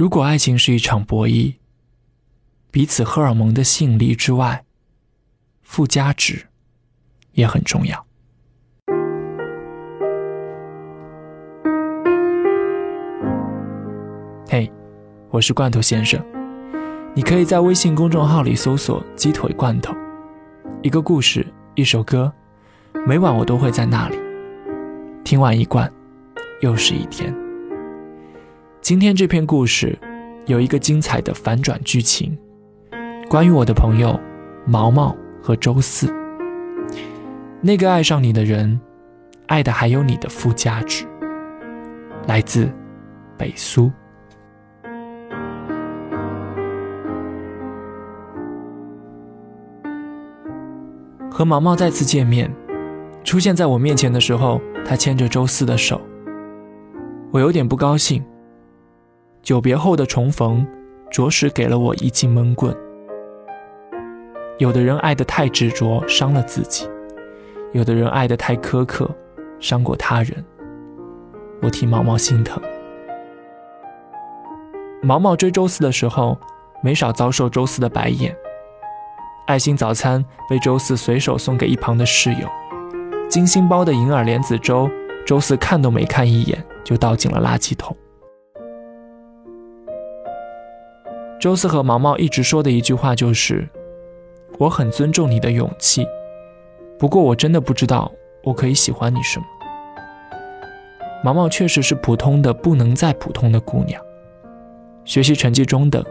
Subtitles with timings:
[0.00, 1.56] 如果爱情是一场博弈，
[2.70, 4.64] 彼此荷尔蒙的吸引力之外，
[5.60, 6.46] 附加值
[7.32, 8.06] 也很重要。
[14.48, 14.72] 嘿，
[15.28, 16.18] 我是罐头先生，
[17.12, 19.94] 你可以在微信公众号里搜索“鸡腿罐头”，
[20.80, 22.32] 一个故事，一首歌，
[23.06, 24.16] 每晚我都会在那里。
[25.24, 25.92] 听完一罐，
[26.62, 27.49] 又是一天。
[28.82, 29.96] 今天这篇故事
[30.46, 32.36] 有一个精彩的反转剧情，
[33.28, 34.18] 关于我的朋友
[34.66, 36.12] 毛毛和周四。
[37.60, 38.80] 那个爱上你的人，
[39.48, 41.04] 爱的还有你的附加值。
[42.26, 42.68] 来自
[43.36, 43.92] 北苏。
[51.30, 52.50] 和毛毛再次见面，
[53.22, 56.00] 出现在我面前的时候，他牵着周四的手，
[57.30, 58.24] 我有点不高兴。
[59.42, 60.66] 久别后的重逢，
[61.10, 62.76] 着实给了我一记闷棍。
[64.58, 66.86] 有的人爱得太执着，伤了自己；
[67.72, 69.10] 有的人爱得太苛刻，
[69.58, 70.44] 伤过他人。
[71.62, 72.62] 我替毛毛心疼。
[75.02, 76.38] 毛毛追周四的时候，
[76.82, 78.36] 没少遭受周四的白眼。
[79.46, 82.46] 爱心早餐被周四随手送给一旁的室友，
[83.28, 84.88] 精心包的银耳莲子粥，
[85.26, 87.96] 周四看都没看一眼就倒进了垃圾桶。
[91.40, 93.66] 周四和毛毛一直说的一句话就是
[94.60, 96.06] ：“我很尊重你的勇气，
[96.98, 98.12] 不过我真的不知道
[98.44, 99.46] 我可以喜欢你什么。”
[101.24, 103.98] 毛毛确实是普通的不能再普通的姑娘，
[105.06, 106.04] 学习成绩中等，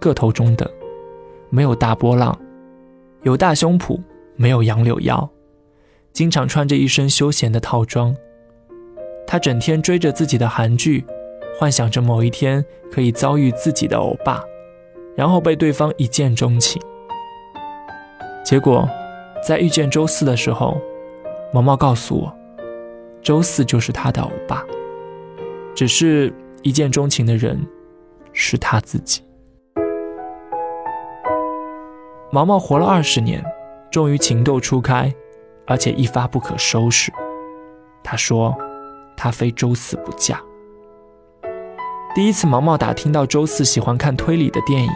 [0.00, 0.68] 个头中等，
[1.50, 2.36] 没有大波浪，
[3.22, 4.00] 有大胸脯，
[4.34, 5.30] 没有杨柳腰，
[6.12, 8.12] 经常穿着一身休闲的套装。
[9.24, 11.04] 她整天追着自己的韩剧。
[11.58, 14.40] 幻想着某一天可以遭遇自己的欧巴，
[15.16, 16.80] 然后被对方一见钟情。
[18.44, 18.88] 结果，
[19.44, 20.80] 在遇见周四的时候，
[21.52, 22.32] 毛毛告诉我，
[23.20, 24.64] 周四就是他的欧巴，
[25.74, 27.60] 只是一见钟情的人
[28.32, 29.24] 是他自己。
[32.30, 33.44] 毛毛活了二十年，
[33.90, 35.12] 终于情窦初开，
[35.66, 37.10] 而且一发不可收拾。
[38.04, 38.56] 他说，
[39.16, 40.40] 他非周四不嫁。
[42.14, 44.90] 第一次，毛毛打听到周四喜欢看推理的电影，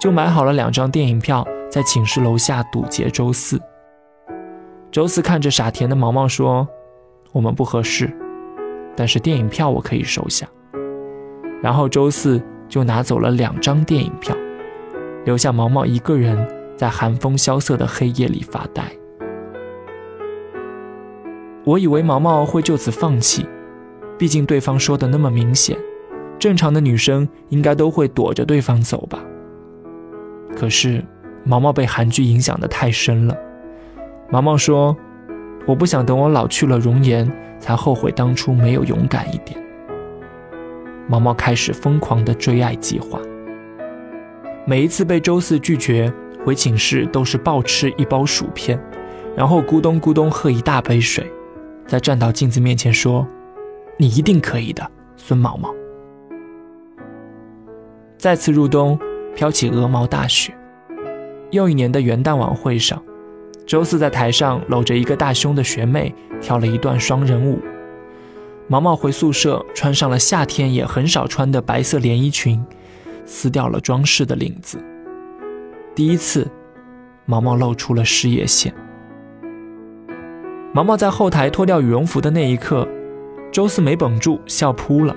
[0.00, 3.60] 就买好了两张电影票，在寝室楼下堵截周四。
[4.90, 6.66] 周四看着傻甜的毛毛说
[7.32, 8.10] ：“我们不合适，
[8.96, 10.46] 但是电影票我可以收下。”
[11.60, 14.34] 然后周四就拿走了两张电影票，
[15.24, 18.84] 留下毛毛一个人在寒风萧瑟的黑夜里发呆。
[21.64, 23.44] 我以为毛毛会就此放弃，
[24.16, 25.76] 毕竟对方说的那么明显。
[26.38, 29.18] 正常的女生应该都会躲着对方走吧。
[30.56, 31.04] 可是，
[31.44, 33.36] 毛毛被韩剧影响的太深了。
[34.30, 34.96] 毛毛说
[35.66, 39.58] ：“我不想等我老去了容颜，才后悔当初没有勇敢一点。”
[41.06, 43.20] 毛毛开始疯狂的追爱计划。
[44.66, 46.10] 每一次被周四拒绝，
[46.44, 48.80] 回寝室都是暴吃一包薯片，
[49.36, 51.30] 然后咕咚咕咚喝一大杯水，
[51.86, 53.26] 再站到镜子面前说
[53.98, 55.74] ：“你一定可以的，孙毛毛。”
[58.24, 58.98] 再次入冬，
[59.36, 60.50] 飘起鹅毛大雪。
[61.50, 63.02] 又一年的元旦晚会上，
[63.66, 67.60] 周四在台上搂着一个大胸的学妹跳了一段双人舞。
[68.66, 72.64] 毛毛回宿舍，穿上了夏天也很少穿的白色连衣裙，
[73.26, 74.78] 撕掉了装饰的领子。
[75.94, 76.50] 第一次，
[77.26, 78.72] 毛毛露出了事业线。
[80.72, 82.88] 毛毛在后台脱掉羽绒服的那一刻，
[83.52, 85.14] 周四没绷住，笑扑了。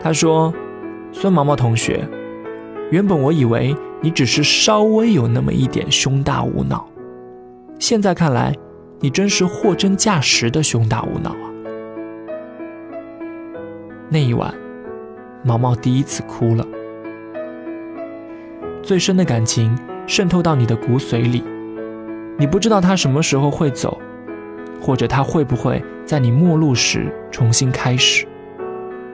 [0.00, 0.52] 他说。
[1.12, 2.06] 孙毛毛同学，
[2.90, 6.86] 原本我以为你只是稍微有那么一点胸大无脑，
[7.78, 8.54] 现在看来，
[9.00, 11.50] 你真是货真价实的胸大无脑啊！
[14.10, 14.54] 那一晚，
[15.42, 16.64] 毛毛第一次哭了。
[18.82, 21.42] 最深的感情渗透到你的骨髓里，
[22.38, 23.98] 你不知道他什么时候会走，
[24.80, 28.26] 或者他会不会在你末路时重新开始，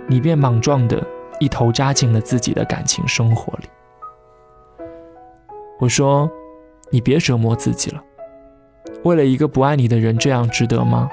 [0.07, 1.03] 你便莽撞的。
[1.41, 3.69] 一头扎进了自己的感情生活里。
[5.81, 6.31] 我说
[6.91, 8.03] ：“你别折磨自己了，
[9.03, 11.09] 为了一个不爱你的人，这样值得吗？”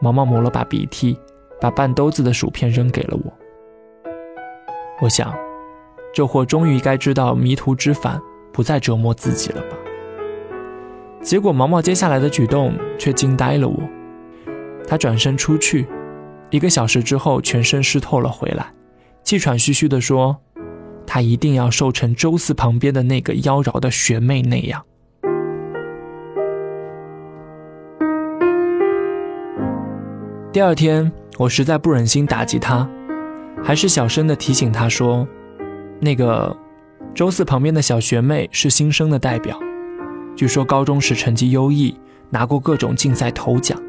[0.00, 1.18] 毛毛抹了把鼻涕，
[1.60, 3.32] 把半兜子的薯片扔给了我。
[5.00, 5.34] 我想，
[6.12, 8.20] 这货终于该知道迷途知返，
[8.52, 9.76] 不再折磨自己了吧？
[11.20, 13.76] 结果毛毛接下来的举动却惊呆了我。
[14.86, 15.86] 他转身出去，
[16.50, 18.72] 一个小时之后全身湿透了回来。
[19.24, 20.36] 气喘吁吁地说
[21.06, 24.84] ：“他一定要瘦成周四旁边的那个妖娆的学妹那样。”
[30.52, 32.86] 第二天，我实在不忍心打击他，
[33.64, 35.26] 还是小声的提醒他说
[35.98, 36.54] ：“那个
[37.14, 39.58] 周四旁边的小学妹是新生的代表，
[40.36, 41.98] 据说高中时成绩优异，
[42.28, 43.80] 拿过各种竞赛头奖，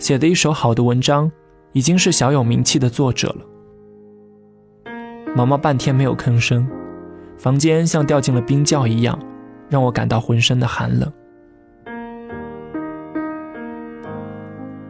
[0.00, 1.30] 写的一手好的文章，
[1.72, 3.46] 已经是小有名气的作者了。”
[5.34, 6.66] 毛毛半天没有吭声，
[7.38, 9.18] 房间像掉进了冰窖一样，
[9.70, 11.10] 让我感到浑身的寒冷。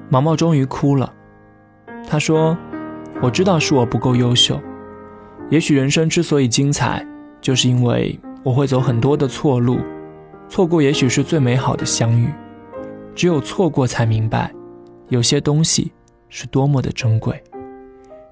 [0.09, 1.13] 毛毛终于哭了，
[2.09, 2.57] 他说
[3.23, 4.61] ：“我知道是我不够优秀，
[5.49, 7.07] 也许人生之所以精彩，
[7.41, 9.79] 就是因为我会走很多的错路，
[10.49, 12.29] 错过也许是最美好的相遇。
[13.15, 14.53] 只有错过才明白，
[15.09, 15.93] 有些东西
[16.29, 17.43] 是多么的珍贵，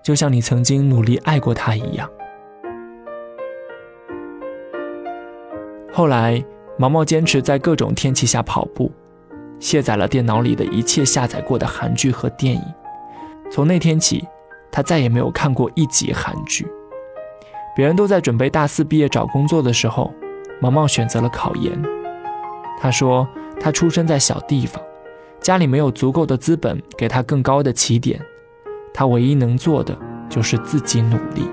[0.02, 2.08] 就像你曾经努力爱过他一样。”
[5.92, 6.42] 后来，
[6.78, 8.90] 毛毛坚持在各种天气下跑步。
[9.58, 12.62] 卸载了电脑里的一切下载过的韩剧和电影。
[13.50, 14.26] 从那天起，
[14.72, 16.66] 他再也没有看过一集韩剧。
[17.76, 20.10] 别人都在准备大四毕业找工作的时候，
[20.62, 21.78] 毛毛选择了考研。
[22.80, 23.28] 他说
[23.60, 24.82] ：“他出生在小地方，
[25.40, 28.18] 家里没有足够的资本给他更高的起点，
[28.92, 29.96] 他唯一能做的
[30.28, 31.48] 就是自己努力。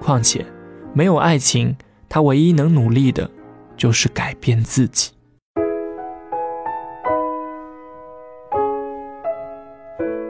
[0.00, 0.44] 况且，
[0.92, 1.76] 没有爱情，
[2.08, 3.30] 他唯一能努力的，
[3.76, 5.12] 就是改变自己。”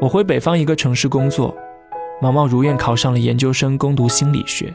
[0.00, 1.56] 我回北方一个城市工作，
[2.22, 4.72] 毛毛如愿考上了研究生，攻读心理学。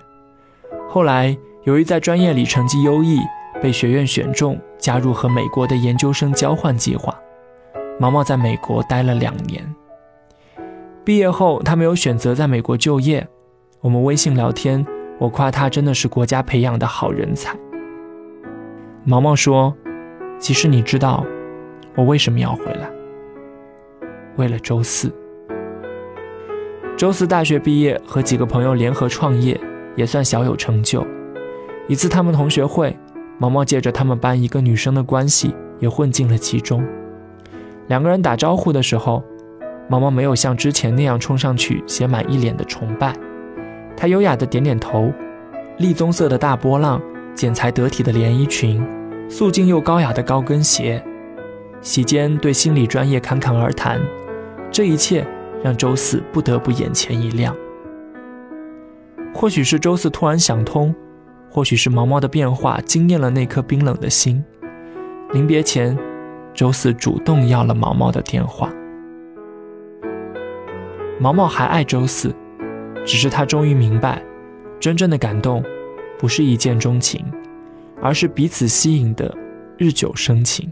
[0.90, 3.20] 后来由于在专业里成绩优异，
[3.62, 7.18] 被学院选中，加入和美国的研究生交换计划。
[8.00, 9.64] 毛毛在美国待了两年。
[11.06, 13.28] 毕业后，他没有选择在美国就业。
[13.82, 14.86] 我们微信聊天，
[15.20, 17.54] 我夸他真的是国家培养的好人才。
[19.04, 19.76] 毛毛说
[20.40, 21.26] ：“其实你知道，
[21.96, 22.90] 我为什么要回来？”
[24.38, 25.14] 为了周四，
[26.96, 29.60] 周四大学毕业，和几个朋友联合创业，
[29.98, 31.06] 也算小有成就。
[31.90, 32.98] 一次他们同学会，
[33.38, 36.82] 毛毛借着他们班一个女生的关系，也混进了其中。
[37.88, 39.22] 两个人打招呼的时候，
[39.94, 43.16] 毛毛没有像之前那样冲上去写满一脸的崇拜，
[43.96, 45.14] 他优雅的点点头。
[45.78, 47.00] 栗棕色的大波浪，
[47.36, 48.84] 剪裁得体的连衣裙，
[49.30, 51.00] 素净又高雅的高跟鞋，
[51.80, 54.02] 席间对心理专业侃侃而谈。
[54.72, 55.24] 这一切
[55.64, 57.56] 让周四不得不眼前一亮。
[59.32, 60.92] 或许是周四突然想通，
[61.52, 64.44] 或许是毛毛的变化惊艳了那颗冰冷的心。
[65.34, 65.96] 临别前，
[66.52, 68.74] 周四主动要了毛毛的电话。
[71.20, 72.34] 毛毛还爱周四，
[73.06, 74.22] 只是他终于明白，
[74.80, 75.64] 真正的感动
[76.18, 77.24] 不是一见钟情，
[78.02, 79.34] 而是彼此吸引的
[79.78, 80.72] 日久生情。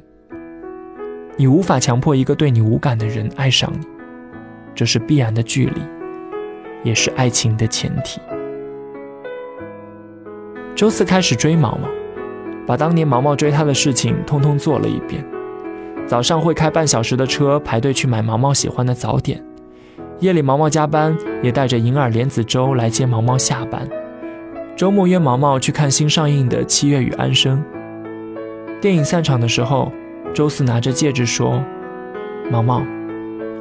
[1.37, 3.85] 你无法强迫一个对你无感的人爱上你，
[4.75, 5.81] 这是必然的距离，
[6.83, 8.19] 也是爱情的前提。
[10.75, 11.87] 周四开始追毛毛，
[12.65, 15.23] 把当年毛毛追他的事情通通做了一遍。
[16.07, 19.41] 早上会开半小时的车排队去买毛毛喜欢的早点，
[20.21, 23.87] 夜里毛毛加班也带着银耳莲子粥来接毛毛下班。
[24.75, 27.61] 周末约毛毛去看新上映的《七月与安生》。
[28.79, 29.91] 电影散场的时候。
[30.33, 31.61] 周四拿着戒指说
[32.49, 32.81] ：“毛毛，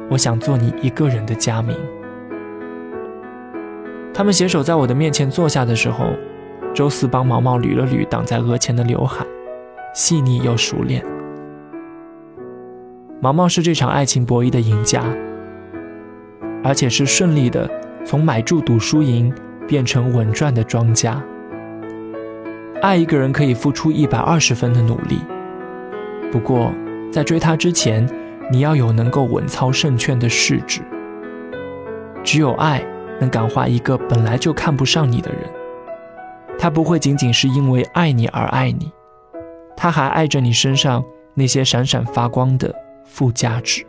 [0.09, 1.75] 我想做你一个人的佳明。”
[4.15, 6.05] 他们携手在我的面前坐下的时候，
[6.73, 9.25] 周四帮毛毛捋了捋挡在额前的刘海，
[9.93, 11.03] 细腻又熟练。
[13.19, 15.03] 毛毛是这场爱情博弈的赢家，
[16.63, 17.69] 而且是顺利的
[18.05, 19.33] 从买注赌输赢
[19.67, 21.23] 变成稳赚的庄家。
[22.81, 25.19] 爱一个人可以付出一百二十分的努力。
[26.31, 26.73] 不过，
[27.11, 28.07] 在追他之前，
[28.51, 30.81] 你要有能够稳操胜券的势质。
[32.23, 32.83] 只有爱
[33.19, 35.41] 能感化一个本来就看不上你的人，
[36.57, 38.91] 他不会仅仅是因为爱你而爱你，
[39.75, 41.03] 他还爱着你身上
[41.33, 43.85] 那些闪闪发光的附加值。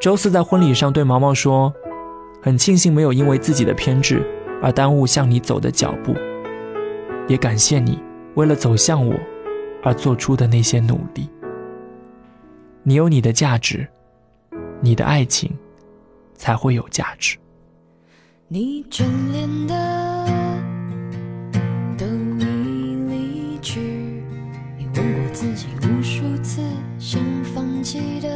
[0.00, 1.72] 周四在婚礼上对毛毛说
[2.42, 4.26] ：“很庆幸没有因为自己的偏执
[4.62, 6.16] 而耽误向你走的脚步，
[7.28, 8.02] 也感谢你
[8.34, 9.14] 为了走向我。”
[9.82, 11.26] 而做出的那些努力，
[12.82, 13.88] 你有你的价值，
[14.82, 15.50] 你的爱情
[16.34, 17.38] 才会有价值。
[18.46, 20.26] 你眷恋的
[21.96, 23.80] 都已离去，
[24.76, 26.60] 你问过自己无数次，
[26.98, 28.28] 想放弃的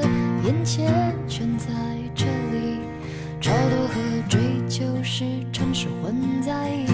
[0.47, 1.04] 眼前
[5.85, 6.94] 是混在一。